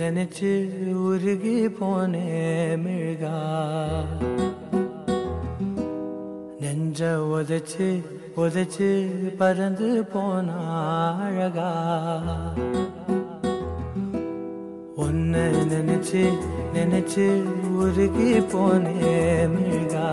[0.00, 0.50] நினைச்சு
[1.06, 2.26] உருகி போனே
[2.82, 3.32] மிழ்கா
[6.62, 7.00] நெஞ்ச
[7.36, 7.88] உதச்சு
[8.42, 8.88] உதச்சு
[9.40, 10.48] பறந்து போன
[11.24, 11.70] அழகா.
[15.04, 16.22] உன்னை நினைச்சு
[16.76, 17.26] நினைச்சு
[17.82, 19.14] உருகி போனே
[19.54, 20.08] மிழ்கா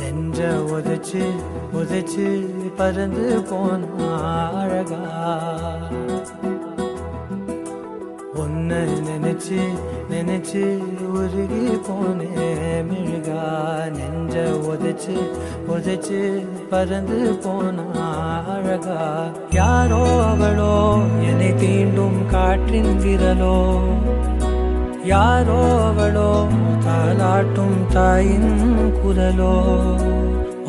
[0.00, 1.24] நெஞ்ச உதச்சு
[1.80, 2.28] உதச்சு
[2.80, 3.82] பறந்து போன
[4.62, 5.02] அழகா.
[8.40, 9.60] உன்னை நினைச்சு
[10.10, 10.62] நினைச்சு
[11.14, 12.46] உருகி போனே
[12.88, 13.44] மிழ்கா
[13.96, 14.34] நெஞ்ச
[14.70, 15.16] உதைச்சு
[15.68, 16.20] உதைச்சு
[16.70, 17.86] பறந்து போனா
[18.54, 19.00] அழகா.
[19.50, 20.74] யாரோ அவளோ
[21.28, 23.56] என்னை தீண்டும் காற்றின் விரலோ.
[25.04, 26.30] யாரோ அவளோ
[26.86, 28.52] தாலாட்டும் தாயின்
[29.02, 29.54] குரலோ.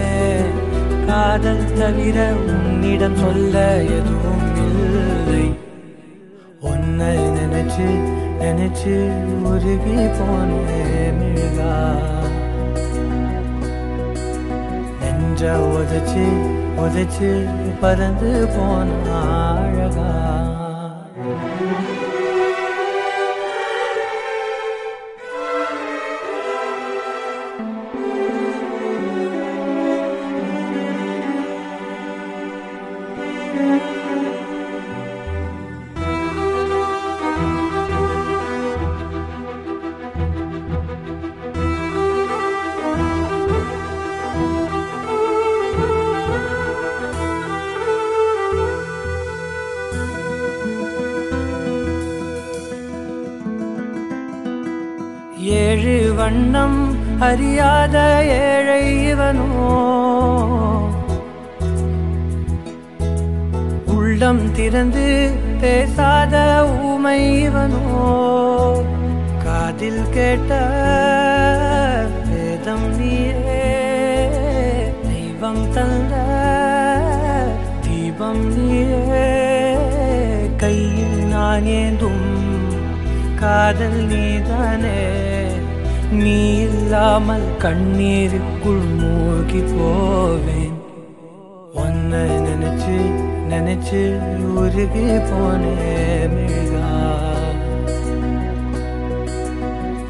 [1.06, 5.58] காதல் தவிர உன்னிடம் சொல்ல எதுவும் இல்லை.
[6.60, 8.09] உன்னை நினைச்சு
[8.50, 8.94] நினைச்சு
[9.48, 10.78] உருகி போனே
[11.18, 11.74] மிழ்கா
[15.00, 16.24] நெஞ்ச உதச்சு
[16.84, 17.30] உதச்சு
[17.82, 18.88] பறந்து போன
[19.26, 20.10] அழகா
[57.30, 57.96] அறியாத
[58.26, 59.48] ஏழை இவனோ?
[63.86, 65.30] உள்ளம் திறந்து
[65.60, 67.84] பேசாத ஊமை இவனோ?
[69.44, 70.52] காதில் கேட்ட
[72.30, 73.64] வேதம் நீயே
[75.02, 76.14] தெய்வம் தந்த
[77.80, 79.28] தீபம் நீயே.
[80.56, 82.28] கையில் நான் ஏந்தும்
[83.34, 85.28] காதல் நீதானே
[86.10, 90.72] நீர் இல்லாமல் கண்ணீருக்குள் மூழ்கி போவேன்.
[91.82, 92.96] ஒன்ன நினைச்சு
[93.50, 94.00] நினைச்சு
[94.62, 95.74] உருகி போனே
[96.32, 96.88] மிழ்கா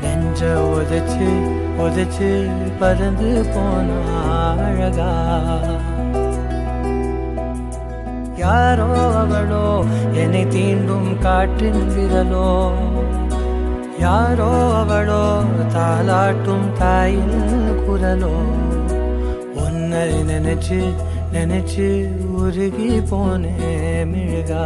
[0.04, 0.40] நெஞ்ச
[0.78, 1.28] உதச்சு
[1.86, 2.30] உதச்சு
[2.80, 3.98] பறந்து போன
[4.64, 5.12] அழகா.
[8.44, 8.90] யாரோ
[9.24, 9.66] அவளோ
[10.22, 12.48] என்னை தீண்டும் காற்றின் விரலோ.
[14.00, 15.22] யாரோ அவளோ
[15.74, 17.36] தாளாட்டும் தாயின்
[17.84, 18.34] குரலோ
[19.62, 20.80] உன்னை நினைச்சு
[21.34, 21.88] நினைச்சு
[22.36, 23.54] உருகி போனே
[24.04, 24.64] மிழுகா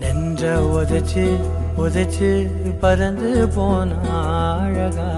[0.00, 1.26] நின்ற உதச்சு
[1.76, 2.30] உதச்சு
[2.80, 5.10] பறந்து போன அழகா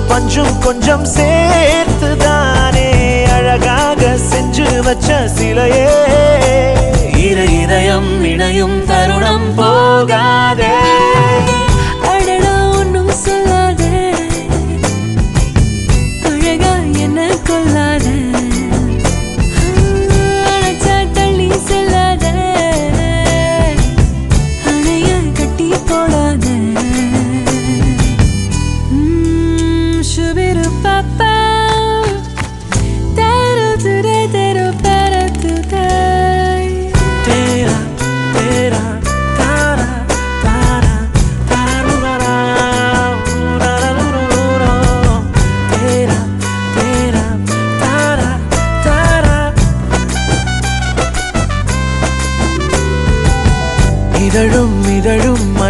[0.07, 2.89] பஞ்சும் கொஞ்சம் சேர்த்துதானே.
[3.31, 5.89] அழகாக செஞ்சு வச்ச சிலையே.
[7.17, 10.69] இரு இதயம் இணையும் தருணம் போகாதே.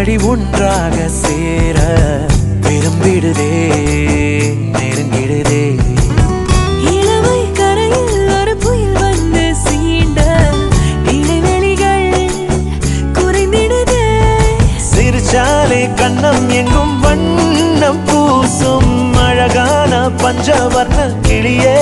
[0.01, 1.80] வழி ஒன்றாக சேர
[2.65, 3.50] விரும்பிடுதே
[4.75, 5.59] நெருங்கிடுதே.
[6.94, 10.20] இளவை கரையில் ஒரு புயல் வந்து சீண்ட
[11.17, 12.10] இடைவெளிகள்
[13.17, 14.01] குறைந்திடுதே.
[14.89, 21.77] சிரிச்சாலே கண்ணம் எங்கும் வண்ணம் பூசும் அழகான பஞ்சவர்ண கிளியே.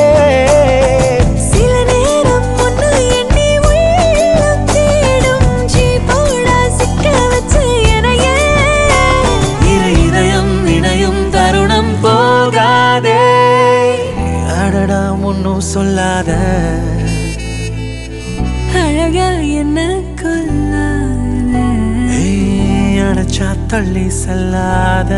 [23.69, 25.13] தள்ளி செல்லாத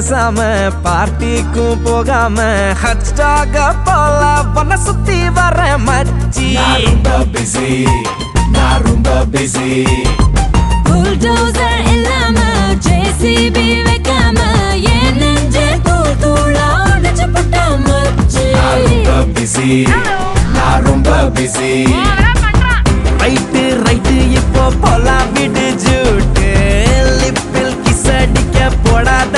[0.00, 0.40] பேசாம
[0.82, 2.36] பார்ட்டிக்கும் போகாம
[2.82, 3.54] ஹட்டாக
[3.86, 4.20] போல
[4.54, 6.46] பண்ண சுத்தி வர மச்சி.
[6.84, 7.70] ரொம்ப பிஸி
[8.54, 9.70] நான் ரொம்ப பிஸி
[10.86, 12.36] புல்டோசர் இல்லாம
[12.86, 14.38] ஜேசிபி வைக்காம
[14.92, 15.56] என் நெஞ்ச
[15.88, 18.46] தூள் தூளா உடைச்சு போட்டா மச்சி.
[18.86, 19.70] ரொம்ப பிஸி
[20.56, 21.72] நான் ரொம்ப பிஸி
[23.22, 26.46] ரைட்டு ரைட்டு இப்போ போலாம் விடு ஜூட்டு.
[28.84, 29.37] போடாத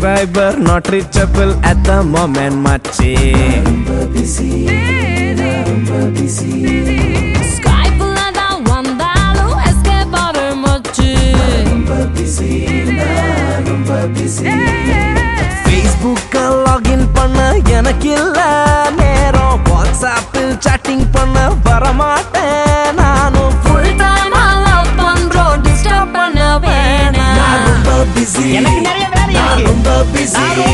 [0.00, 3.14] subscriber not reachable at the moment machi.
[3.66, 4.46] ரொம்ப பிஸி
[5.68, 6.50] ரொம்ப பிஸி
[7.52, 8.06] ஸ்கைப்ல
[8.38, 11.08] தான் வந்தாலும் எஸ்கேப் ஆக மாச்சு
[11.64, 12.50] ரொம்ப பிஸி
[13.68, 14.54] ரொம்ப பிஸி
[15.64, 17.38] ஃபேஸ்புக்க லாகின் பண்ண
[17.78, 18.38] எனக்கு இல்ல
[19.00, 21.36] நேரம் வாட்ஸ்அப்பில் சாட்டிங் பண்ண
[21.68, 24.36] வர மாட்டேன் நானும் ஃபுல் டைம்
[24.68, 27.66] லவ் பண்றோம் டிஸ்டர்ப் பண்ண வேணாம்.
[27.68, 29.07] ரொம்ப பிஸி எனக்கு நிறைய
[29.50, 30.67] I'm busy.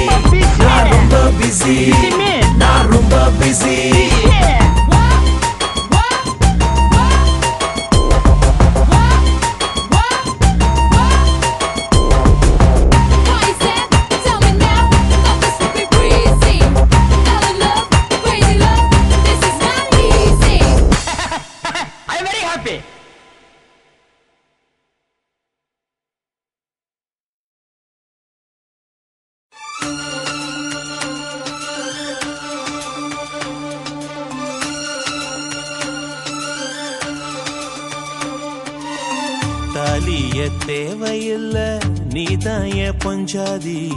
[43.05, 43.93] பொஞ்சாதி.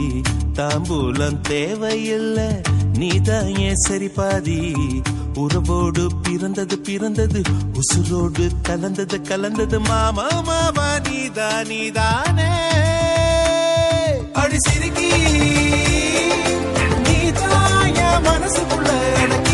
[0.52, 2.48] தாம்பூலம் தேவையில்லை
[2.92, 4.74] நீ தான் ஏன் சரிபாதி.
[5.34, 7.40] உறவோடு பிறந்தது பிறந்தது
[7.72, 9.78] உசுரோடு கலந்தது கலந்தது.
[9.80, 12.50] மாமா மாமா நீதா நீதானே.
[14.32, 15.12] அடி சிரிக்கி.
[17.04, 18.90] நீதான் என் மனசுக்குள்ள
[19.22, 19.47] எனக்கு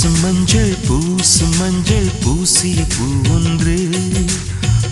[0.00, 3.74] பூசும் மஞ்சள் பூசும் மஞ்சள் பூசிய பூ ஒன்று.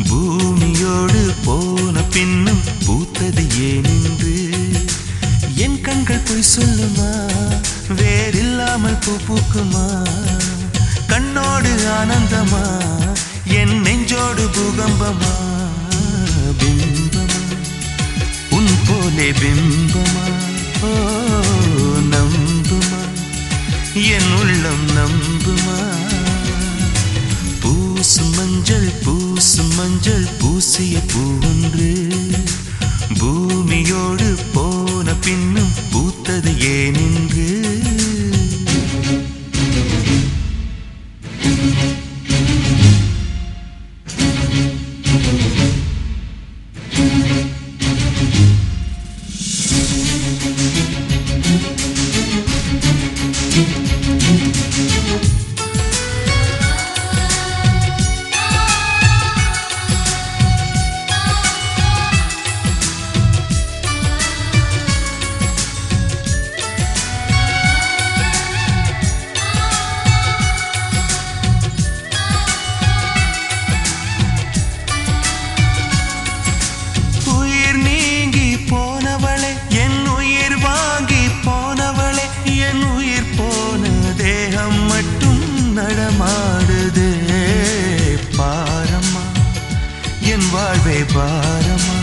[0.09, 4.35] பூமியோடு போன பின்னும் பூத்தது ஏனென்று
[5.57, 7.09] என் கண்கள் பொய் சொல்லுமா?
[8.01, 9.87] வேறில்லாமல் பூ பூக்குமா?
[11.07, 12.64] கண்ணோடு ஆனந்தமா?
[13.61, 15.33] என் நெஞ்சோடு பூகம்பமா?
[16.61, 17.27] பிம்பமா?
[18.51, 20.27] உன் போலே பிம்பமா?
[20.83, 20.92] ஓ
[24.00, 25.78] என் உள்ளம் நம்புமா?
[27.61, 31.22] பூசு மஞ்சள் பூசு மஞ்சள் பூசிய பூ
[33.18, 36.97] பூமியோடு போன பின்னும் பூத்தது ஏன்
[91.14, 91.97] பாரமா?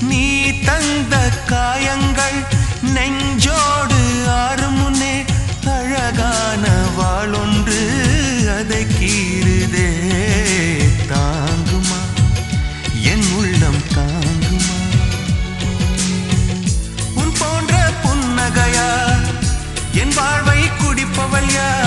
[0.00, 2.44] நீ தந்த காயங்கள்
[2.82, 5.24] நெஞ்சோடு ஆறும் முன்னே
[5.64, 6.68] அழகான
[6.98, 7.78] வாளொன்று
[8.58, 9.88] அதை கீறுதே.
[11.08, 12.00] தாங்குமா?
[13.02, 14.76] என் உள்ளம் தாங்குமா?
[17.14, 18.88] உன் போன்ற புன்னகையா?
[19.92, 21.83] என் வாழ்வை குடிப்பவள் யார்?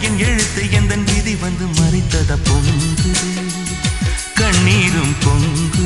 [0.00, 3.12] என் எழுத்து எந்த விதி வந்து மறைத்தத பொங்குது.
[4.34, 5.77] கண்ணீரும் பொங்கு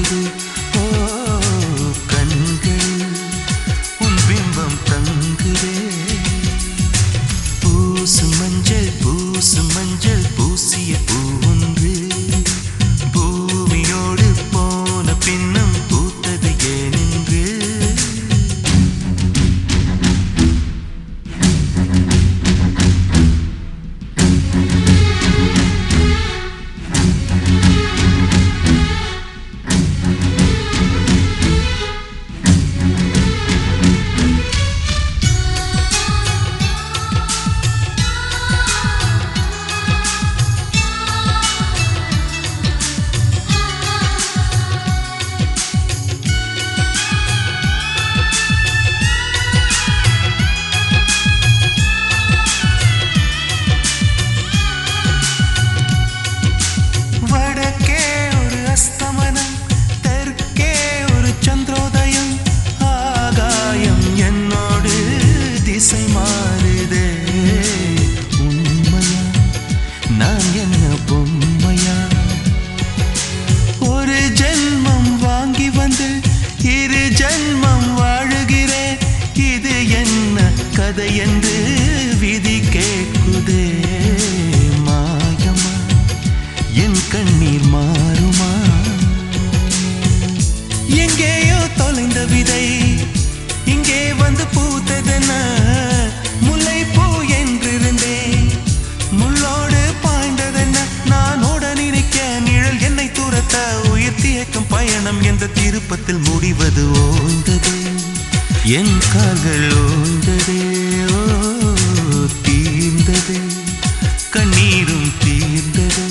[114.72, 116.04] கண்ணீரும் தீர்ந்தது.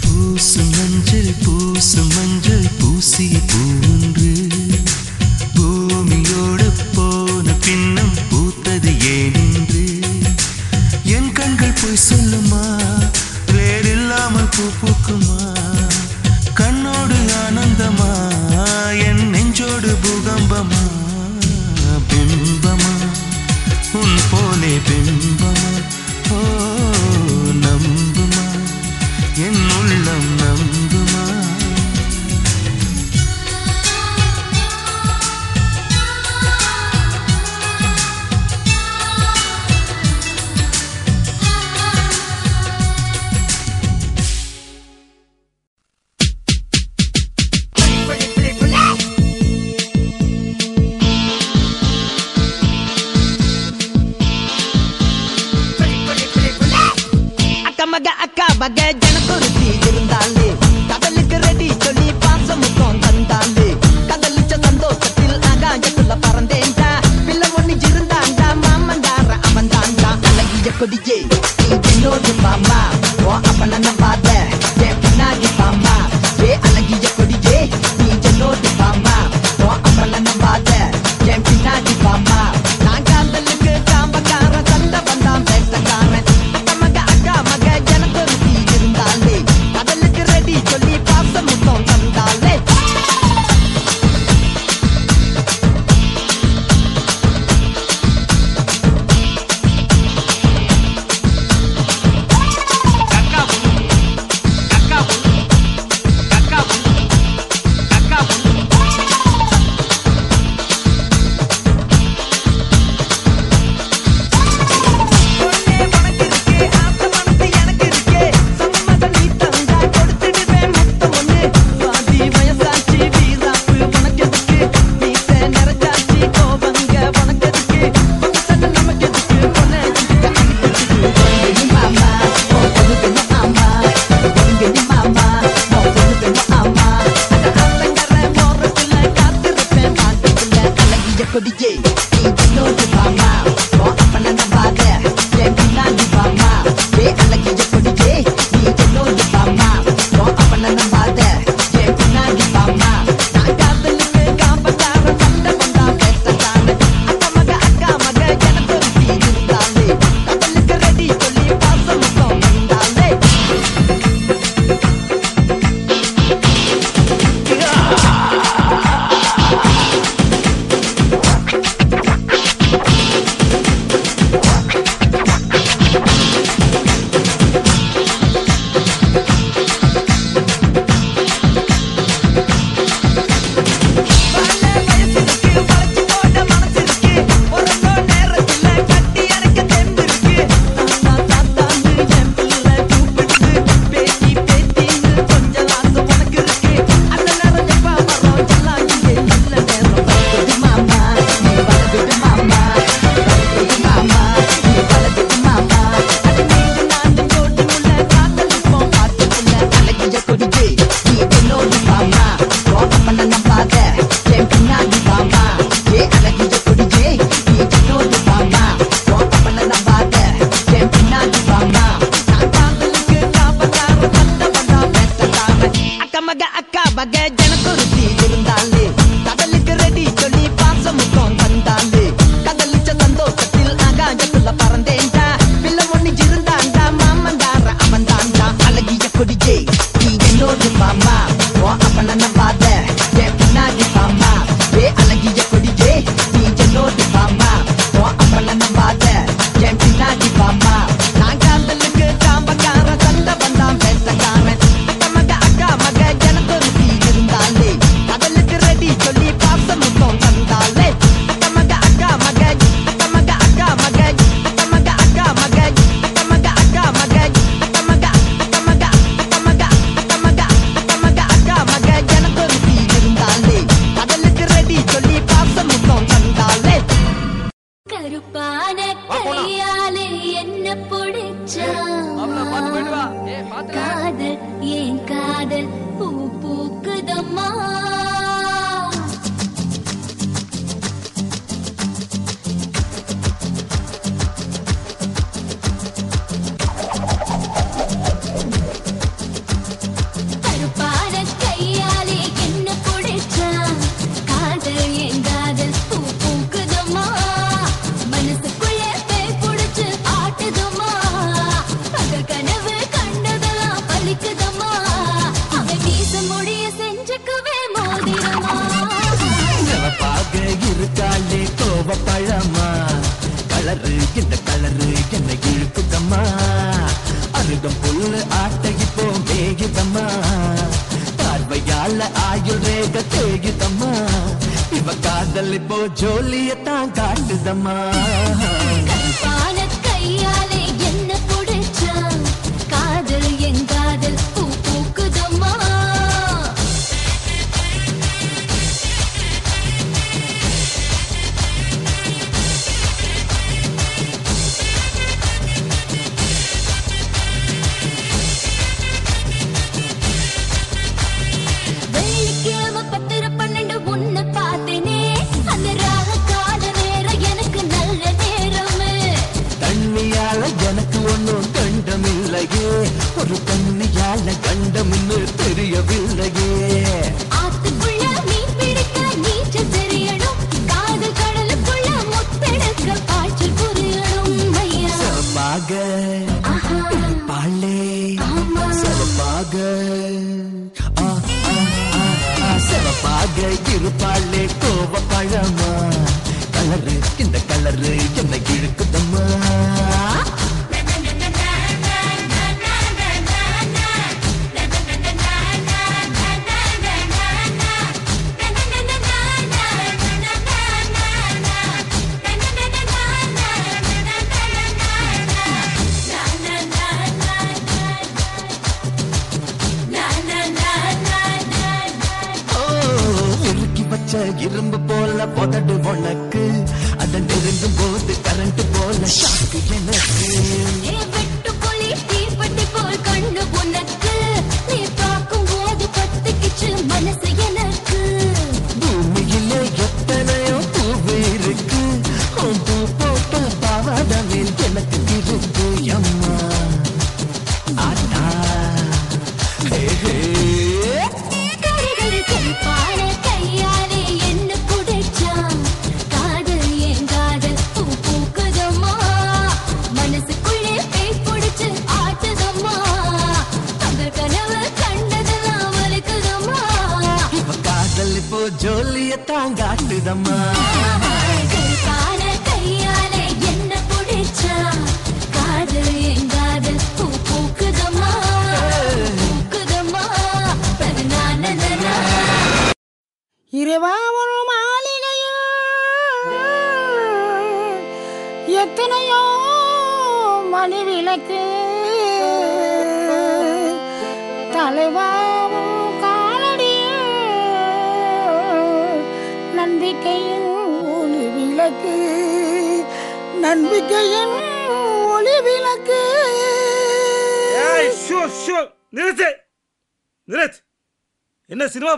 [0.00, 3.58] பூசு மஞ்சள் பூசு மஞ்சள் பூசிய பூ
[3.90, 4.47] ஒன்று.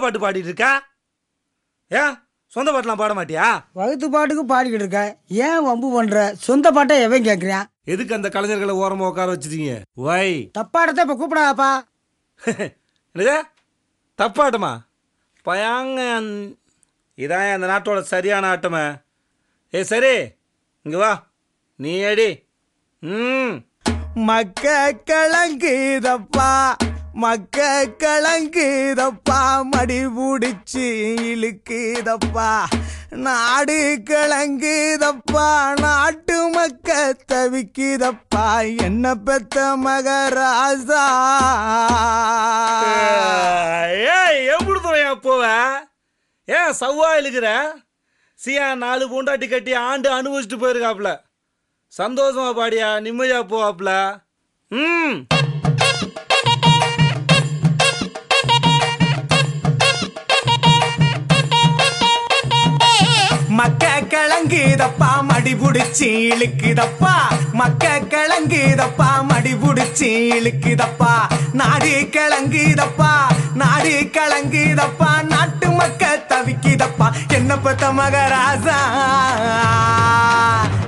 [0.00, 0.72] பாட்டு பாடிட்டு இருக்கா?
[1.90, 2.14] ஏன்?
[2.52, 3.48] சொந்த பாட்டுலாம் பாட மாட்டியா?
[3.72, 5.00] வகுத்து பாட்டுக்கு பாடிக்கிட்டு இருக்க.
[5.40, 6.20] ஏன் வம்பு பண்ற?
[6.38, 10.28] சொந்த பாட்டை எவன் கேட்குறான் எதுக்கு அந்த கலைஞர்களை ஓரமா உட்கார வச்சிருக்கீங்க வை.
[10.58, 11.70] தப்பாடத்தை இப்ப கூப்பிடாதப்பா.
[13.14, 13.36] என்னது?
[14.18, 14.72] தப்பாட்டமா?
[15.46, 16.00] பயாங்க
[17.18, 18.84] இதான் அந்த நாட்டோட சரியான ஆட்டமே.
[19.74, 20.14] ஏ சரி
[20.86, 21.12] இங்க வா.
[21.80, 22.30] நீ அடி
[23.02, 23.54] ம்.
[24.26, 24.64] மக்க
[25.10, 26.50] கலங்குதப்பா.
[27.14, 30.84] மக்க கலங்குதப்பா மடி பிடிச்சி
[31.32, 32.64] இழுக்குதப்பா.
[33.10, 38.76] நாடு கலங்குதப்பா நாட்டு மக்க தவிக்குதப்பா.
[38.82, 41.04] என்ன பெத்த மகராசா?
[43.90, 45.72] ஏய் எப்படி துறையா போவ?
[46.44, 47.72] ஏன் சவ்வா இழுக்கிற?
[48.46, 51.20] சியா நாலு பூண்டாட்டி கட்டி ஆண்டு அனுபவிச்சுட்டு போயிருக்காப்ல.
[51.98, 54.20] சந்தோஷமா பாடியா நிம்மதியா போவாப்ல.
[54.68, 55.26] ம்.
[64.50, 67.12] கலங்குதப்பா மடி புடிச்சு இழுக்குதப்பா.
[67.52, 71.12] மக்க கலங்குதப்பா மடி புடிச்சு இழுக்குதப்பா.
[71.52, 73.10] நாடு கலங்குதப்பா
[73.54, 77.08] நாடு கலங்குதப்பா நாட்டு மக்க தவிக்குதப்பா.
[77.38, 78.78] என்ன பெத்த மகராசா?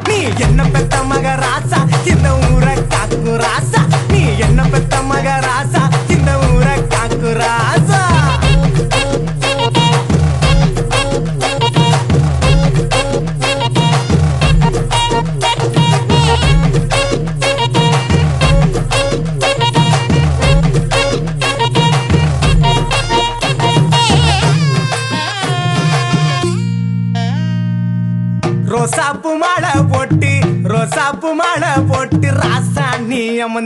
[0.08, 1.80] நீ என்ன பெத்த மகராசா?
[2.12, 3.82] இந்த ஊரை காக்கும் ராசா?
[4.12, 5.81] நீ என்ன பெத்த மகராசா?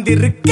[0.06, 0.45] dirk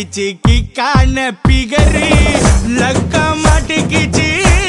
[0.00, 2.06] மாட்டிக்கிச்சி கிக்கான பிகரு.
[2.78, 4.28] லக்கா மாட்டிக்கிச்சி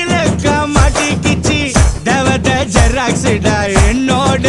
[0.10, 1.60] லக்கா மாட்டிக்கிச்சி
[2.04, 4.44] தவத ஜெராக்ஸ்டா என்னோட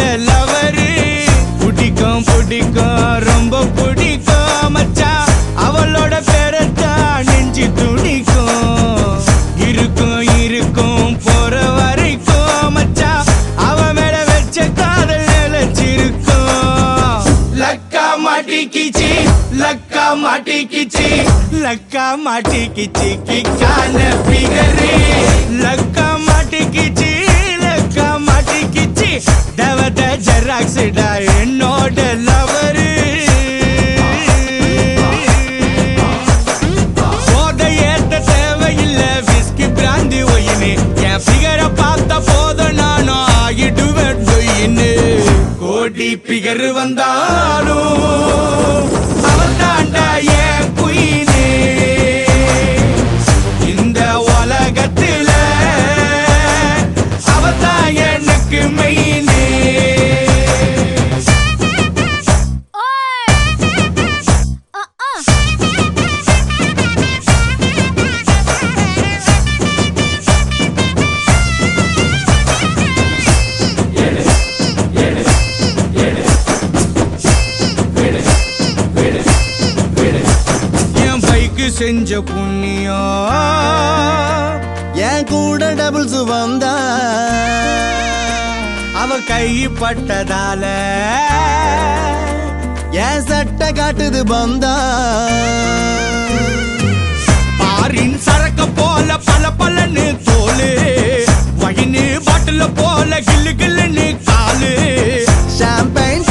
[21.15, 23.97] மாட்டிக்கிச்சி லக்கா மாட்டிக்கிச்சி கிக்கான
[24.27, 24.91] பிகரு
[25.63, 27.11] லக்கா மாட்டிக்கிச்சி
[27.63, 29.09] லக்கா மாட்டிக்கிச்சி
[29.59, 31.97] தவத ஜெராக்ஸ்டா என்னோட
[32.27, 32.87] லவரு.
[37.27, 40.71] போதை ஏத்த தேவையில்ல விஸ்கி பிராந்தி ஒயினு.
[41.09, 44.89] என் பிகரை பார்த்த போதும் நானும் ஆகிடுவேன் டொயின்னு
[45.61, 48.32] கோடி பிகர் வந்தாலும்
[85.23, 86.71] என் கூட டபுள்ஸ் வந்தா
[89.01, 89.45] அவ கை
[89.79, 90.63] பட்டதால
[93.03, 94.73] என் சட்டை காட்டுது பந்தா.
[97.61, 100.69] பாரின் சரக்க போல பல பலன்னு தோலு
[101.63, 104.73] வயின்னு பாட்டில போல கில்லு கில்லுன்னு காலு.
[105.57, 106.27] ஷாம்பைன்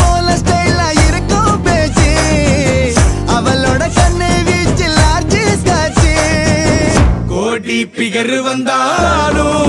[8.15, 9.69] நடிகர் வந்தாலும்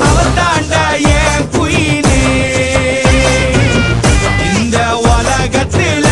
[0.00, 2.20] அவ தாண்டா என் குயினே
[4.52, 6.06] இந்த உலகத்துல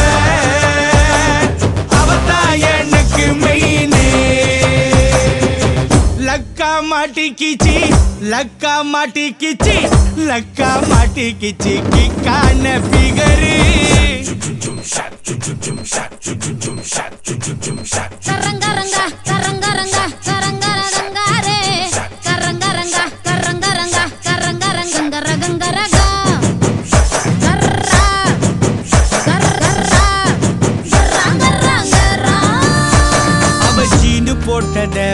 [2.00, 4.04] அவதான் எனக்கு மெயினே.
[6.28, 7.76] லக்கா மாட்டிக்கிச்சி
[8.32, 9.76] லக்கா மாட்டிக்கிச்சி
[10.28, 13.56] லக்கா மாட்டிக்கிச்சி கிக்கான பிகரு.
[17.48, 17.86] கரங்கரங்க
[18.26, 18.57] கரங்கரங்க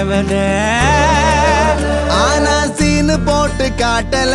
[0.03, 0.45] போட்ட
[2.23, 4.35] ஆனா சீனு போட்டு காட்டல.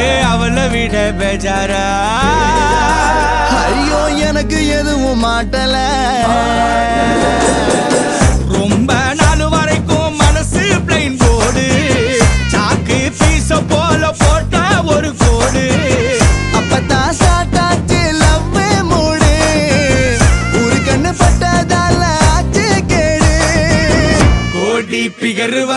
[0.00, 1.84] ஏ அவளை விட பெஜாரா?
[3.64, 5.76] ஐயோ எனக்கு எதுவும் மாட்டல.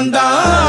[0.01, 0.68] பிகர்